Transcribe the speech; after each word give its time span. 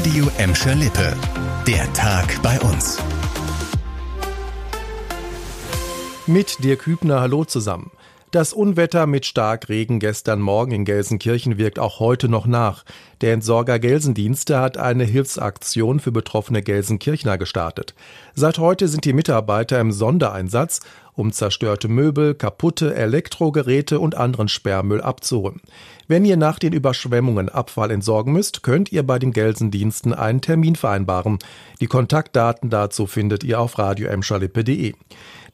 Radio 0.00 0.30
Emscher 0.38 0.74
Lippe. 0.76 1.14
Der 1.66 1.92
Tag 1.92 2.40
bei 2.42 2.58
uns. 2.60 2.96
Mit 6.26 6.64
dir 6.64 6.76
Kübner, 6.76 7.20
hallo 7.20 7.44
zusammen. 7.44 7.90
Das 8.30 8.54
Unwetter 8.54 9.06
mit 9.06 9.26
Starkregen 9.26 10.00
gestern 10.00 10.40
Morgen 10.40 10.72
in 10.72 10.84
Gelsenkirchen 10.86 11.58
wirkt 11.58 11.78
auch 11.78 12.00
heute 12.00 12.30
noch 12.30 12.46
nach. 12.46 12.86
Der 13.20 13.34
Entsorger 13.34 13.78
Gelsendienste 13.78 14.58
hat 14.58 14.78
eine 14.78 15.04
Hilfsaktion 15.04 16.00
für 16.00 16.12
betroffene 16.12 16.62
Gelsenkirchner 16.62 17.36
gestartet. 17.36 17.94
Seit 18.34 18.58
heute 18.58 18.88
sind 18.88 19.04
die 19.04 19.12
Mitarbeiter 19.12 19.78
im 19.80 19.92
Sondereinsatz, 19.92 20.80
um 21.20 21.30
zerstörte 21.32 21.86
Möbel, 21.86 22.34
kaputte 22.34 22.94
Elektrogeräte 22.94 24.00
und 24.00 24.16
anderen 24.16 24.48
Sperrmüll 24.48 25.00
abzuholen. 25.00 25.60
Wenn 26.08 26.24
ihr 26.24 26.36
nach 26.36 26.58
den 26.58 26.72
Überschwemmungen 26.72 27.48
Abfall 27.48 27.92
entsorgen 27.92 28.32
müsst, 28.32 28.64
könnt 28.64 28.90
ihr 28.90 29.04
bei 29.04 29.20
den 29.20 29.32
Gelsendiensten 29.32 30.12
einen 30.12 30.40
Termin 30.40 30.74
vereinbaren. 30.74 31.38
Die 31.80 31.86
Kontaktdaten 31.86 32.70
dazu 32.70 33.06
findet 33.06 33.44
ihr 33.44 33.60
auf 33.60 33.78
radioemschalippe.de. 33.78 34.94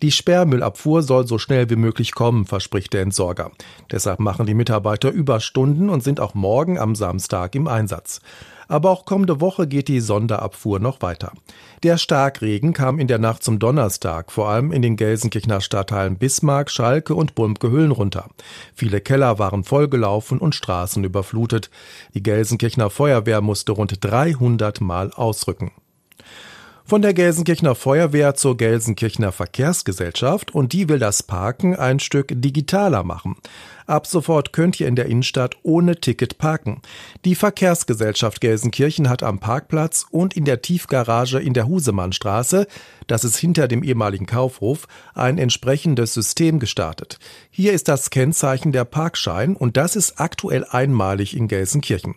Die 0.02 0.10
Sperrmüllabfuhr 0.10 1.02
soll 1.02 1.26
so 1.26 1.38
schnell 1.38 1.68
wie 1.68 1.76
möglich 1.76 2.12
kommen, 2.14 2.46
verspricht 2.46 2.92
der 2.92 3.02
Entsorger. 3.02 3.50
Deshalb 3.90 4.20
machen 4.20 4.46
die 4.46 4.54
Mitarbeiter 4.54 5.10
Überstunden 5.10 5.90
und 5.90 6.02
sind 6.02 6.20
auch 6.20 6.34
morgen 6.34 6.78
am 6.78 6.94
Samstag 6.94 7.54
im 7.54 7.66
Einsatz. 7.66 8.20
Aber 8.68 8.90
auch 8.90 9.04
kommende 9.04 9.40
Woche 9.40 9.66
geht 9.66 9.88
die 9.88 10.00
Sonderabfuhr 10.00 10.80
noch 10.80 11.02
weiter. 11.02 11.32
Der 11.82 11.98
Starkregen 11.98 12.72
kam 12.72 12.98
in 12.98 13.06
der 13.06 13.18
Nacht 13.18 13.42
zum 13.42 13.58
Donnerstag 13.58 14.32
vor 14.32 14.48
allem 14.48 14.72
in 14.72 14.82
den 14.82 14.96
Gelsenkirchener 14.96 15.60
Stadtteilen 15.60 16.18
Bismarck, 16.18 16.70
Schalke 16.70 17.14
und 17.14 17.34
Bulmke 17.34 17.70
Hüllen 17.70 17.92
runter. 17.92 18.28
Viele 18.74 19.00
Keller 19.00 19.38
waren 19.38 19.64
vollgelaufen 19.64 20.38
und 20.38 20.54
Straßen 20.54 21.04
überflutet. 21.04 21.70
Die 22.14 22.22
Gelsenkirchener 22.22 22.90
Feuerwehr 22.90 23.40
musste 23.40 23.72
rund 23.72 23.98
300 24.00 24.80
Mal 24.80 25.12
ausrücken 25.12 25.72
von 26.86 27.02
der 27.02 27.14
Gelsenkirchener 27.14 27.74
Feuerwehr 27.74 28.36
zur 28.36 28.56
Gelsenkirchener 28.56 29.32
Verkehrsgesellschaft 29.32 30.54
und 30.54 30.72
die 30.72 30.88
will 30.88 31.00
das 31.00 31.24
Parken 31.24 31.74
ein 31.74 31.98
Stück 31.98 32.28
digitaler 32.30 33.02
machen. 33.02 33.34
Ab 33.86 34.06
sofort 34.06 34.52
könnt 34.52 34.78
ihr 34.78 34.86
in 34.86 34.94
der 34.94 35.06
Innenstadt 35.06 35.56
ohne 35.64 35.96
Ticket 35.96 36.38
parken. 36.38 36.80
Die 37.24 37.34
Verkehrsgesellschaft 37.34 38.40
Gelsenkirchen 38.40 39.08
hat 39.08 39.24
am 39.24 39.40
Parkplatz 39.40 40.06
und 40.10 40.36
in 40.36 40.44
der 40.44 40.62
Tiefgarage 40.62 41.40
in 41.40 41.54
der 41.54 41.66
Husemannstraße, 41.66 42.68
das 43.08 43.24
ist 43.24 43.36
hinter 43.36 43.66
dem 43.66 43.82
ehemaligen 43.82 44.26
Kaufhof, 44.26 44.86
ein 45.14 45.38
entsprechendes 45.38 46.14
System 46.14 46.60
gestartet. 46.60 47.18
Hier 47.50 47.72
ist 47.72 47.88
das 47.88 48.10
Kennzeichen 48.10 48.70
der 48.70 48.84
Parkschein 48.84 49.56
und 49.56 49.76
das 49.76 49.96
ist 49.96 50.20
aktuell 50.20 50.64
einmalig 50.64 51.36
in 51.36 51.48
Gelsenkirchen. 51.48 52.14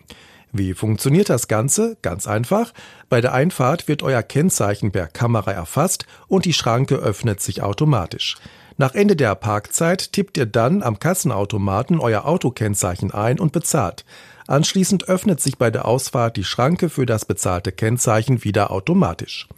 Wie 0.52 0.74
funktioniert 0.74 1.30
das 1.30 1.48
Ganze? 1.48 1.98
Ganz 2.02 2.28
einfach. 2.28 2.74
Bei 3.08 3.22
der 3.22 3.34
Einfahrt 3.34 3.88
wird 3.88 4.02
euer 4.02 4.24
Kennzeichen 4.24 4.92
per 4.92 5.08
Kamera 5.08 5.52
erfasst 5.52 6.06
und 6.28 6.46
die 6.46 6.54
Schranke 6.54 6.96
öffnet 6.96 7.40
sich 7.42 7.62
automatisch. 7.62 8.36
Nach 8.80 8.96
Ende 8.96 9.18
der 9.18 9.36
Parkzeit 9.36 10.14
tippt 10.14 10.38
ihr 10.38 10.46
dann 10.46 10.84
am 10.84 11.00
Kassenautomaten 11.00 12.00
euer 12.00 12.24
Autokennzeichen 12.24 13.12
ein 13.12 13.38
und 13.38 13.52
bezahlt. 13.52 14.06
Anschließend 14.48 15.10
öffnet 15.10 15.42
sich 15.42 15.58
bei 15.58 15.70
der 15.70 15.84
Ausfahrt 15.84 16.38
die 16.38 16.46
Schranke 16.46 16.88
für 16.88 17.06
das 17.06 17.26
bezahlte 17.26 17.74
Kennzeichen 17.74 18.46
wieder 18.46 18.72
automatisch. 18.72 19.50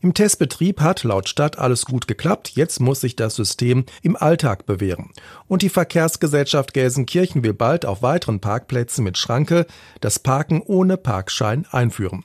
Im 0.00 0.12
Testbetrieb 0.12 0.80
hat 0.80 1.04
laut 1.04 1.28
Stadt 1.28 1.56
alles 1.56 1.84
gut 1.84 2.08
geklappt, 2.08 2.50
jetzt 2.56 2.80
muss 2.80 3.00
sich 3.00 3.14
das 3.14 3.36
System 3.36 3.84
im 4.02 4.16
Alltag 4.16 4.66
bewähren. 4.66 5.12
Und 5.46 5.62
die 5.62 5.68
Verkehrsgesellschaft 5.68 6.74
Gelsenkirchen 6.74 7.44
will 7.44 7.54
bald 7.54 7.86
auf 7.86 8.02
weiteren 8.02 8.40
Parkplätzen 8.40 9.04
mit 9.04 9.18
Schranke 9.18 9.66
das 10.00 10.18
Parken 10.18 10.60
ohne 10.60 10.96
Parkschein 10.96 11.64
einführen. 11.70 12.24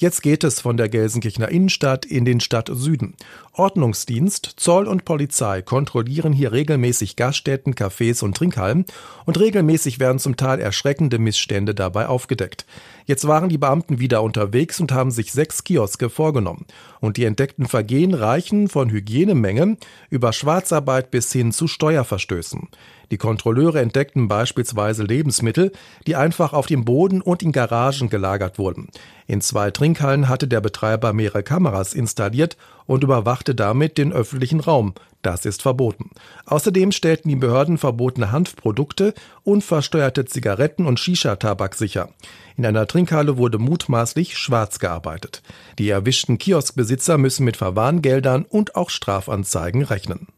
Jetzt 0.00 0.22
geht 0.22 0.44
es 0.44 0.60
von 0.60 0.76
der 0.76 0.88
Gelsenkirchener 0.88 1.48
Innenstadt 1.48 2.06
in 2.06 2.24
den 2.24 2.38
Stadtsüden. 2.38 3.16
Ordnungsdienst, 3.52 4.52
Zoll 4.56 4.86
und 4.86 5.04
Polizei 5.04 5.60
kontrollieren 5.60 6.32
hier 6.32 6.52
regelmäßig 6.52 7.16
Gaststätten, 7.16 7.74
Cafés 7.74 8.22
und 8.22 8.36
Trinkhallen 8.36 8.84
und 9.26 9.40
regelmäßig 9.40 9.98
werden 9.98 10.20
zum 10.20 10.36
Teil 10.36 10.60
erschreckende 10.60 11.18
Missstände 11.18 11.74
dabei 11.74 12.06
aufgedeckt. 12.06 12.64
Jetzt 13.06 13.26
waren 13.26 13.48
die 13.48 13.58
Beamten 13.58 13.98
wieder 13.98 14.22
unterwegs 14.22 14.78
und 14.78 14.92
haben 14.92 15.10
sich 15.10 15.32
sechs 15.32 15.64
Kioske 15.64 16.10
vorgenommen. 16.10 16.66
Und 17.00 17.16
die 17.16 17.24
entdeckten 17.24 17.66
Vergehen 17.66 18.14
reichen 18.14 18.68
von 18.68 18.90
Hygienemengen 18.90 19.78
über 20.10 20.32
Schwarzarbeit 20.32 21.10
bis 21.10 21.32
hin 21.32 21.50
zu 21.50 21.66
Steuerverstößen. 21.66 22.68
Die 23.10 23.16
Kontrolleure 23.16 23.80
entdeckten 23.80 24.28
beispielsweise 24.28 25.02
Lebensmittel, 25.02 25.72
die 26.06 26.16
einfach 26.16 26.52
auf 26.52 26.66
dem 26.66 26.84
Boden 26.84 27.22
und 27.22 27.42
in 27.42 27.52
Garagen 27.52 28.10
gelagert 28.10 28.58
wurden. 28.58 28.88
In 29.26 29.40
zwei 29.40 29.70
Trinkhallen 29.70 30.28
hatte 30.28 30.48
der 30.48 30.60
Betreiber 30.60 31.12
mehrere 31.12 31.42
Kameras 31.42 31.94
installiert 31.94 32.56
und 32.86 33.04
überwachte 33.04 33.54
damit 33.54 33.98
den 33.98 34.12
öffentlichen 34.12 34.60
Raum. 34.60 34.94
Das 35.22 35.44
ist 35.44 35.62
verboten. 35.62 36.10
Außerdem 36.46 36.92
stellten 36.92 37.28
die 37.28 37.36
Behörden 37.36 37.76
verbotene 37.76 38.30
Hanfprodukte, 38.30 39.14
unversteuerte 39.42 40.24
Zigaretten 40.26 40.86
und 40.86 41.00
Shisha-Tabak 41.00 41.74
sicher. 41.74 42.10
In 42.56 42.64
einer 42.64 42.86
Trinkhalle 42.86 43.36
wurde 43.36 43.58
mutmaßlich 43.58 44.38
schwarz 44.38 44.78
gearbeitet. 44.78 45.42
Die 45.78 45.88
erwischten 45.88 46.38
Kioskbesitzer 46.38 47.18
müssen 47.18 47.44
mit 47.44 47.56
Verwarngeldern 47.56 48.44
und 48.44 48.76
auch 48.76 48.90
Strafanzeigen 48.90 49.82
rechnen. 49.82 50.28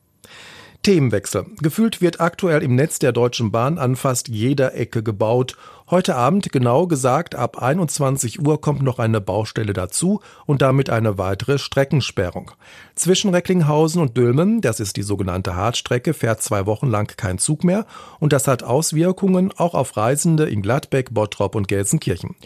Themenwechsel. 0.82 1.46
Gefühlt 1.60 2.00
wird 2.00 2.20
aktuell 2.20 2.62
im 2.62 2.74
Netz 2.74 2.98
der 2.98 3.12
Deutschen 3.12 3.50
Bahn 3.50 3.78
an 3.78 3.96
fast 3.96 4.28
jeder 4.28 4.74
Ecke 4.74 5.02
gebaut 5.02 5.56
Heute 5.90 6.14
Abend, 6.14 6.52
genau 6.52 6.86
gesagt 6.86 7.34
ab 7.34 7.60
21 7.60 8.46
Uhr, 8.46 8.60
kommt 8.60 8.80
noch 8.80 9.00
eine 9.00 9.20
Baustelle 9.20 9.72
dazu 9.72 10.20
und 10.46 10.62
damit 10.62 10.88
eine 10.88 11.18
weitere 11.18 11.58
Streckensperrung. 11.58 12.52
Zwischen 12.94 13.30
Recklinghausen 13.30 14.00
und 14.00 14.16
Dülmen, 14.16 14.60
das 14.60 14.78
ist 14.78 14.96
die 14.96 15.02
sogenannte 15.02 15.56
Hartstrecke, 15.56 16.14
fährt 16.14 16.42
zwei 16.42 16.64
Wochen 16.66 16.86
lang 16.86 17.16
kein 17.16 17.38
Zug 17.38 17.64
mehr 17.64 17.86
und 18.20 18.32
das 18.32 18.46
hat 18.46 18.62
Auswirkungen 18.62 19.50
auch 19.56 19.74
auf 19.74 19.96
Reisende 19.96 20.44
in 20.44 20.62
Gladbeck, 20.62 21.12
Bottrop 21.12 21.56
und 21.56 21.66
Gelsenkirchen. 21.66 22.36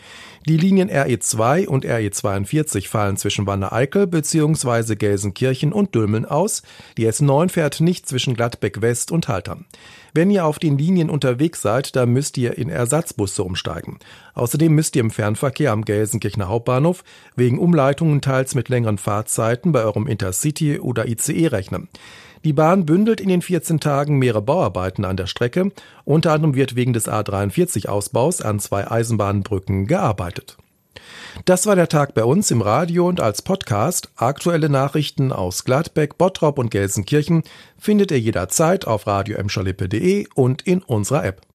Die 0.47 0.57
Linien 0.57 0.91
RE2 0.91 1.67
und 1.67 1.85
RE42 1.85 2.89
fallen 2.89 3.19
zwischen 3.19 3.47
Wanne-Eickel 3.47 4.07
bzw. 4.07 4.95
Gelsenkirchen 4.95 5.73
und 5.73 5.95
Dülmen 5.95 6.25
aus. 6.27 6.63
Die 6.97 7.09
S9 7.09 7.49
fährt 7.51 7.81
nicht 7.81 8.07
zwischen 8.07 8.35
Gladbeck 8.35 8.81
West 8.81 9.11
und 9.11 9.29
Haltern. 9.29 9.67
Wenn 10.13 10.31
ihr 10.31 10.45
auf 10.45 10.59
den 10.59 10.79
Linien 10.79 11.11
unterwegs 11.11 11.61
seid, 11.61 11.97
dann 11.97 12.11
müsst 12.11 12.39
ihr 12.39 12.57
in 12.57 12.69
Ersatzbusse 13.35 13.43
umsteigen. 13.43 13.99
Außerdem 14.35 14.73
müsst 14.73 14.97
ihr 14.97 15.01
im 15.01 15.11
Fernverkehr 15.11 15.73
am 15.73 15.85
Gelsenkirchener 15.85 16.49
Hauptbahnhof 16.49 17.05
wegen 17.37 17.59
Umleitungen 17.59 18.21
teils 18.21 18.55
mit 18.55 18.69
längeren 18.69 18.99
Fahrzeiten 18.99 19.73
bei 19.73 19.83
eurem 19.83 20.07
Intercity 20.07 20.79
oder 20.79 21.09
ICE 21.09 21.49
rechnen. 21.49 21.89
Die 22.45 22.53
Bahn 22.53 22.85
bündelt 22.85 23.21
in 23.21 23.29
den 23.29 23.43
14 23.43 23.81
Tagen 23.81 24.19
mehrere 24.19 24.43
Bauarbeiten 24.43 25.05
an 25.05 25.17
der 25.17 25.27
Strecke. 25.27 25.73
Unter 26.05 26.33
anderem 26.33 26.55
wird 26.55 26.77
wegen 26.77 26.93
des 26.93 27.09
A43-Ausbaus 27.09 28.43
an 28.43 28.61
zwei 28.61 28.91
Eisenbahnbrücken 28.91 29.87
gearbeitet. 29.87 30.59
Das 31.47 31.67
war 31.67 31.75
der 31.75 31.89
Tag 31.89 32.15
bei 32.15 32.23
uns 32.23 32.51
im 32.51 32.61
Radio 32.61 33.09
und 33.09 33.21
als 33.21 33.43
Podcast. 33.43 34.11
Aktuelle 34.17 34.69
Nachrichten 34.69 35.33
aus 35.33 35.65
Gladbeck, 35.65 36.17
Bottrop 36.19 36.59
und 36.59 36.71
Gelsenkirchen 36.71 37.43
findet 37.79 38.11
ihr 38.11 38.21
jederzeit 38.21 38.87
auf 38.87 39.07
radio 39.07 39.39
und 40.35 40.63
in 40.63 40.83
unserer 40.83 41.25
App. 41.25 41.45